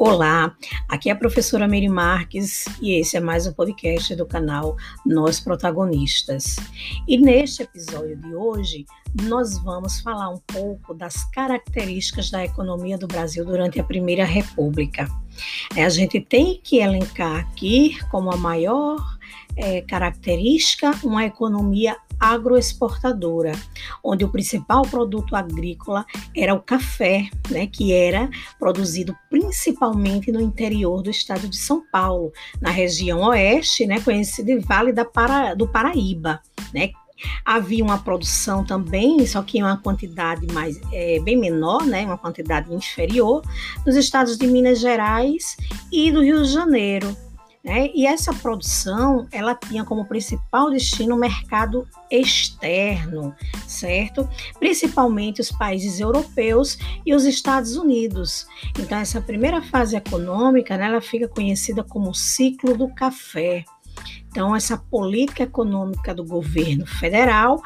[0.00, 0.56] Olá,
[0.88, 5.40] aqui é a professora Mary Marques e esse é mais um podcast do canal Nós
[5.40, 6.54] Protagonistas.
[7.08, 8.86] E neste episódio de hoje,
[9.24, 15.08] nós vamos falar um pouco das características da economia do Brasil durante a Primeira República.
[15.74, 19.04] É, a gente tem que elencar aqui como a maior
[19.56, 23.52] é, característica uma economia agroexportadora,
[24.02, 26.04] onde o principal produto agrícola
[26.36, 32.32] era o café, né, que era produzido principalmente no interior do estado de São Paulo,
[32.60, 36.40] na região oeste, né, conhecida Vale da Para, do Paraíba,
[36.72, 36.90] né,
[37.44, 42.18] Havia uma produção também, só que em uma quantidade mais é, bem menor, né, uma
[42.18, 43.42] quantidade inferior,
[43.84, 45.56] nos estados de Minas Gerais
[45.90, 47.16] e do Rio de Janeiro.
[47.68, 47.90] Né?
[47.94, 53.34] E essa produção, ela tinha como principal destino o mercado externo,
[53.66, 54.26] certo?
[54.58, 58.46] Principalmente os países europeus e os Estados Unidos.
[58.78, 63.66] Então, essa primeira fase econômica, né, ela fica conhecida como ciclo do café.
[64.30, 67.62] Então, essa política econômica do governo federal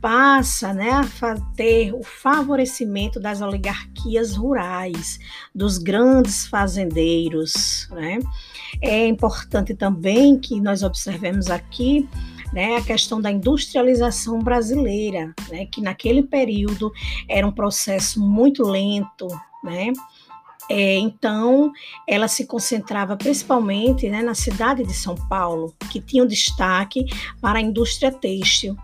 [0.00, 5.18] passa né, a ter o favorecimento das oligarquias rurais,
[5.54, 7.88] dos grandes fazendeiros.
[7.92, 8.18] Né?
[8.80, 12.08] É importante também que nós observemos aqui
[12.52, 16.92] né, a questão da industrialização brasileira, né, que naquele período
[17.28, 19.26] era um processo muito lento,
[19.64, 19.92] né,
[20.70, 21.72] é, então,
[22.08, 27.04] ela se concentrava principalmente né, na cidade de São Paulo, que tinha um destaque
[27.40, 28.76] para a indústria têxtil.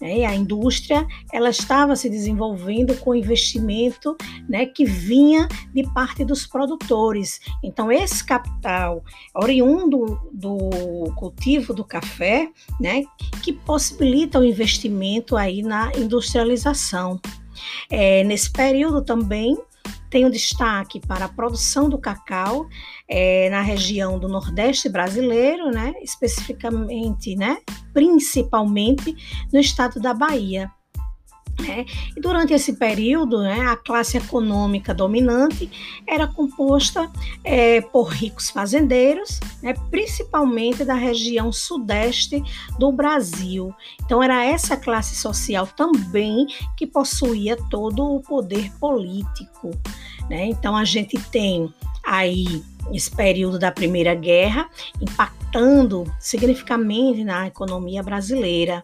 [0.00, 0.24] Né?
[0.24, 4.16] A indústria ela estava se desenvolvendo com investimento
[4.48, 7.40] né, que vinha de parte dos produtores.
[7.62, 9.02] Então, esse capital
[9.34, 12.50] oriundo do cultivo do café,
[12.80, 13.04] né,
[13.42, 17.20] que possibilita o investimento aí na industrialização.
[17.90, 19.56] É, nesse período também
[20.10, 22.66] tem um destaque para a produção do cacau
[23.06, 27.58] é, na região do Nordeste brasileiro, né, especificamente, né,
[27.92, 29.16] principalmente
[29.52, 30.70] no estado da Bahia.
[31.60, 31.84] Né?
[32.16, 35.68] E durante esse período, né, a classe econômica dominante
[36.06, 37.10] era composta
[37.42, 42.42] é, por ricos fazendeiros, né, principalmente da região sudeste
[42.78, 43.74] do Brasil.
[44.04, 46.46] Então, era essa classe social também
[46.76, 49.70] que possuía todo o poder político.
[50.30, 50.46] Né?
[50.46, 51.72] Então, a gente tem
[52.04, 52.62] aí
[52.92, 54.68] esse período da Primeira Guerra
[55.00, 58.82] impactando significativamente na economia brasileira.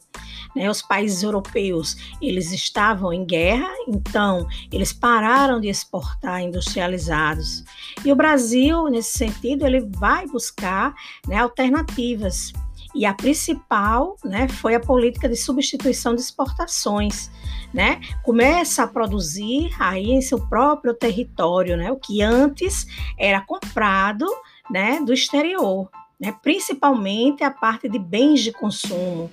[0.54, 7.64] Né, os países europeus eles estavam em guerra, então eles pararam de exportar industrializados.
[8.04, 10.94] E o Brasil, nesse sentido, ele vai buscar
[11.26, 12.52] né, alternativas.
[12.94, 17.28] E a principal né, foi a política de substituição de exportações.
[17.74, 18.00] Né?
[18.22, 21.90] Começa a produzir aí em seu próprio território, né?
[21.90, 22.86] o que antes
[23.18, 24.24] era comprado
[24.70, 25.90] né, do exterior,
[26.20, 26.32] né?
[26.40, 29.28] principalmente a parte de bens de consumo.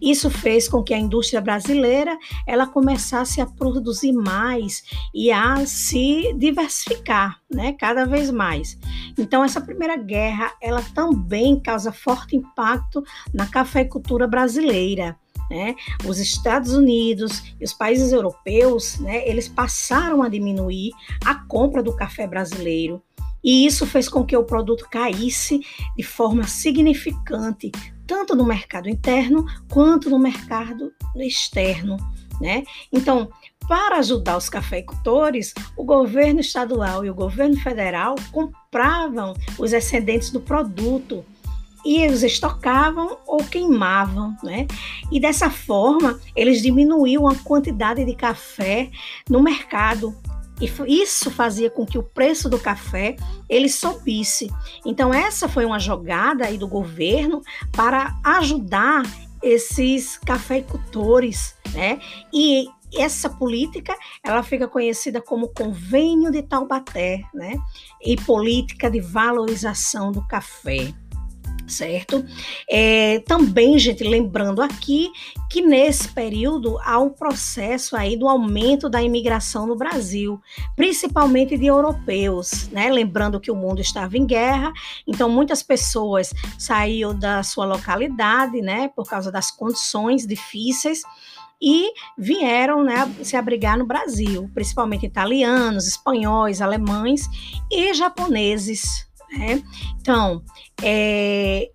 [0.00, 2.16] Isso fez com que a indústria brasileira
[2.46, 4.82] ela começasse a produzir mais
[5.14, 8.78] e a se diversificar, né, cada vez mais.
[9.18, 15.16] Então essa primeira guerra ela também causa forte impacto na cafeicultura brasileira.
[15.50, 15.74] Né?
[16.06, 20.92] Os Estados Unidos e os países europeus, né, eles passaram a diminuir
[21.24, 23.02] a compra do café brasileiro.
[23.42, 25.60] E isso fez com que o produto caísse
[25.94, 27.70] de forma significante,
[28.06, 31.98] tanto no mercado interno quanto no mercado externo.
[32.40, 32.64] Né?
[32.90, 33.30] Então,
[33.68, 40.40] para ajudar os cafeicultores, o governo estadual e o governo federal compravam os excedentes do
[40.40, 41.24] produto
[41.84, 44.66] e os estocavam ou queimavam, né?
[45.12, 48.90] E dessa forma, eles diminuíam a quantidade de café
[49.28, 50.14] no mercado
[50.60, 53.16] e isso fazia com que o preço do café
[53.48, 54.50] ele subisse.
[54.84, 59.02] Então essa foi uma jogada aí do governo para ajudar
[59.42, 62.00] esses cafeicultores, né?
[62.32, 62.66] E
[62.96, 67.56] essa política ela fica conhecida como Convênio de Taubaté, né?
[68.00, 70.94] E política de valorização do café
[71.66, 72.24] certo?
[72.68, 75.10] É, também, gente, lembrando aqui
[75.50, 80.40] que nesse período há um processo aí do aumento da imigração no Brasil,
[80.76, 82.90] principalmente de europeus, né?
[82.90, 84.72] Lembrando que o mundo estava em guerra,
[85.06, 91.02] então muitas pessoas saíram da sua localidade, né, por causa das condições difíceis
[91.60, 97.22] e vieram né, se abrigar no Brasil, principalmente italianos, espanhóis, alemães
[97.70, 99.62] e japoneses, né?
[100.00, 100.42] Então,
[100.82, 101.68] é,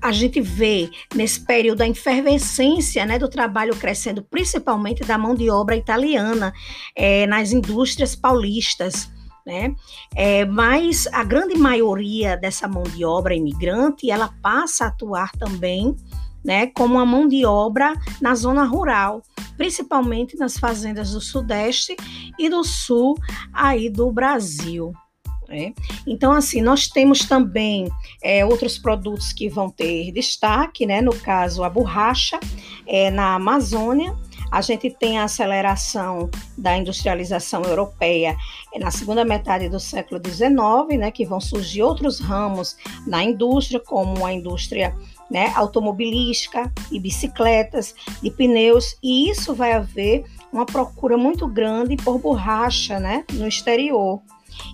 [0.00, 5.50] a gente vê nesse período a efervescência né, do trabalho crescendo, principalmente da mão de
[5.50, 6.52] obra italiana
[6.94, 9.10] é, nas indústrias paulistas.
[9.44, 9.74] né?
[10.14, 15.96] É, mas a grande maioria dessa mão de obra imigrante, ela passa a atuar também,
[16.44, 19.20] né, como uma mão de obra na zona rural,
[19.56, 21.96] principalmente nas fazendas do Sudeste
[22.38, 23.16] e do Sul
[23.52, 24.92] aí do Brasil.
[25.48, 25.72] Né?
[26.06, 27.88] Então, assim, nós temos também
[28.22, 31.00] é, outros produtos que vão ter destaque, né?
[31.00, 32.38] no caso, a borracha
[32.86, 34.14] é, na Amazônia,
[34.50, 38.36] a gente tem a aceleração da industrialização europeia
[38.78, 42.76] na segunda metade do século XIX, né, que vão surgir outros ramos
[43.06, 44.94] na indústria, como a indústria
[45.30, 52.18] né, automobilística, de bicicletas, de pneus, e isso vai haver uma procura muito grande por
[52.18, 54.22] borracha né, no exterior.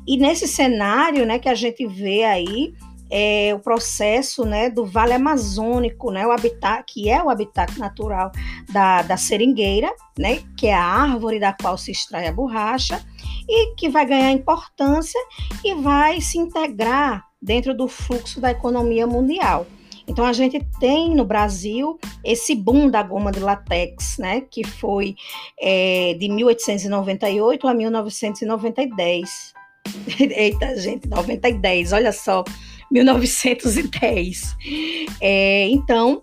[0.07, 2.73] E nesse cenário né, que a gente vê aí,
[3.15, 8.33] é, o processo né, do Vale Amazônico, né, o habitat, que é o habitat natural
[8.73, 13.05] da, da seringueira, né, que é a árvore da qual se extrai a borracha,
[13.47, 15.21] e que vai ganhar importância
[15.63, 19.67] e vai se integrar dentro do fluxo da economia mundial.
[20.07, 25.17] Então a gente tem no Brasil esse boom da goma de latex, né, que foi
[25.61, 29.53] é, de 1898 a 1910.
[30.19, 32.45] Eita, gente, 90 e 10, olha só,
[32.91, 34.57] 1910.
[35.21, 36.23] É, então,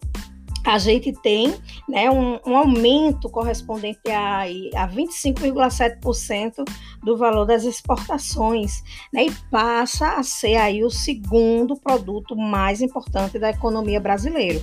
[0.65, 1.53] a gente tem
[1.87, 6.63] né, um, um, aumento correspondente a, a 25,7%
[7.03, 13.39] do valor das exportações, né, e passa a ser aí o segundo produto mais importante
[13.39, 14.61] da economia brasileira,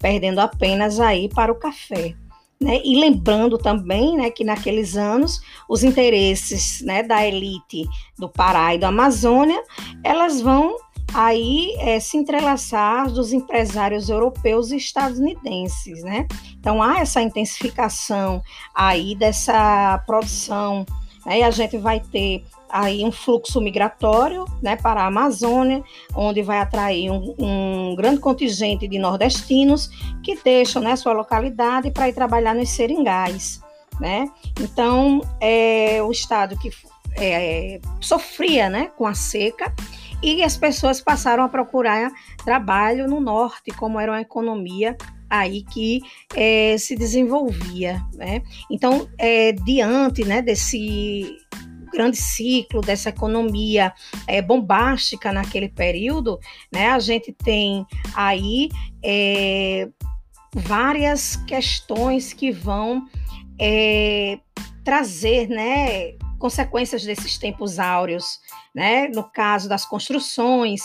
[0.00, 2.14] perdendo apenas aí para o café.
[2.64, 2.80] Né?
[2.82, 5.38] E lembrando também né, que naqueles anos
[5.68, 7.84] os interesses né, da elite
[8.18, 9.62] do Pará e da Amazônia
[10.02, 10.74] elas vão
[11.12, 16.26] aí é, se entrelaçar dos empresários europeus e estadunidenses, né?
[16.58, 18.42] Então há essa intensificação
[18.74, 20.86] aí dessa produção,
[21.24, 21.40] né?
[21.40, 25.82] E a gente vai ter aí um fluxo migratório, né, para a Amazônia,
[26.14, 29.88] onde vai atrair um, um grande contingente de nordestinos
[30.22, 33.62] que deixam, né, sua localidade para ir trabalhar nos seringais,
[34.00, 34.28] né?
[34.60, 36.70] Então é o estado que
[37.16, 39.72] é, sofria, né, com a seca
[40.22, 42.10] e as pessoas passaram a procurar
[42.44, 44.96] trabalho no norte, como era uma economia
[45.28, 46.00] aí que
[46.34, 48.42] é, se desenvolvia, né?
[48.70, 51.38] Então, é, diante, né, desse
[51.92, 53.92] grande ciclo dessa economia
[54.26, 56.40] é, bombástica naquele período,
[56.72, 58.68] né, a gente tem aí
[59.02, 59.88] é,
[60.52, 63.06] várias questões que vão
[63.60, 64.38] é,
[64.84, 68.38] trazer, né, consequências desses tempos áureos,
[68.74, 69.08] né?
[69.08, 70.82] No caso das construções,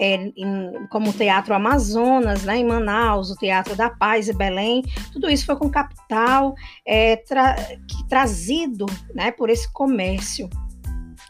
[0.00, 4.82] é, em, como o Teatro Amazonas, né, em Manaus, o Teatro da Paz e Belém,
[5.12, 6.54] tudo isso foi com capital
[6.86, 10.48] é, tra que, trazido né, por esse comércio.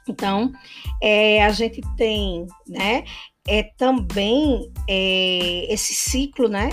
[0.09, 0.53] Então,
[1.03, 3.05] é, a gente tem né,
[3.47, 6.71] é, também é, esse ciclo, né,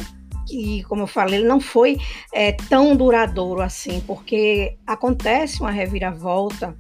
[0.48, 1.98] que, como eu falei, ele não foi
[2.34, 6.78] é, tão duradouro assim, porque acontece uma reviravolta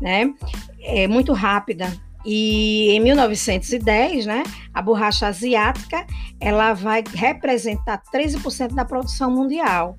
[0.00, 0.32] né?
[0.80, 1.92] É muito rápida.
[2.24, 4.42] E em 1910, né,
[4.74, 6.06] a borracha asiática,
[6.40, 9.96] ela vai representar 13% da produção mundial,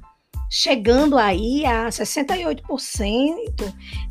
[0.49, 2.61] chegando aí a 68%,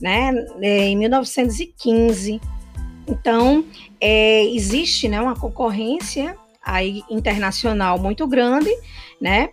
[0.01, 2.41] né, em 1915.
[3.07, 3.65] Então,
[4.01, 8.71] é, existe, né, uma concorrência aí internacional muito grande,
[9.21, 9.51] né,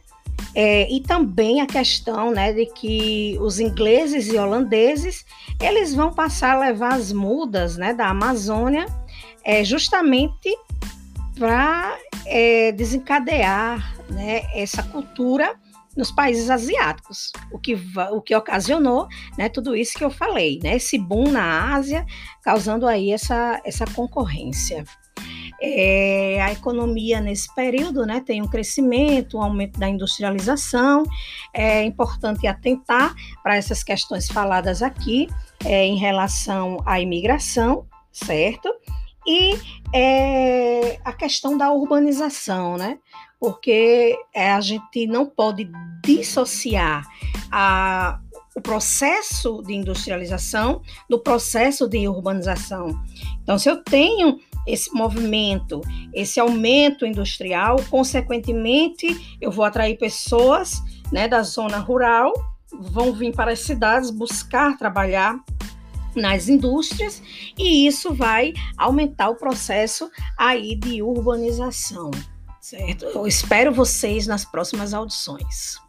[0.56, 5.25] é, e também a questão né, de que os ingleses e holandeses
[5.62, 8.86] eles vão passar a levar as mudas né, da Amazônia
[9.44, 10.56] é, justamente
[11.38, 15.56] para é, desencadear né, essa cultura
[15.96, 17.75] nos países asiáticos, o que,
[18.12, 22.06] o que ocasionou né, tudo isso que eu falei, né, esse boom na Ásia,
[22.44, 24.86] causando aí essa, essa concorrência.
[25.62, 31.04] É, a economia nesse período né, tem um crescimento, um aumento da industrialização.
[31.54, 35.28] É importante atentar para essas questões faladas aqui
[35.66, 38.74] é, em relação à imigração, certo?
[39.26, 39.60] E
[39.94, 42.98] é, a questão da urbanização, né?
[43.40, 45.70] Porque é, a gente não pode
[46.04, 47.06] dissociar
[47.52, 48.20] a,
[48.56, 53.00] o processo de industrialização do processo de urbanização.
[53.44, 55.82] Então, se eu tenho esse movimento,
[56.14, 60.82] esse aumento industrial, consequentemente, eu vou atrair pessoas
[61.12, 62.34] né, da zona rural,
[62.72, 65.40] vão vir para as cidades buscar trabalhar
[66.16, 67.22] nas indústrias
[67.58, 72.12] e isso vai aumentar o processo aí de urbanização,
[72.60, 73.06] certo?
[73.06, 75.87] Eu espero vocês nas próximas audições.